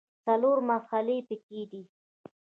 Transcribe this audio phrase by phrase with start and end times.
[0.25, 1.81] څلور محلې په کې دي.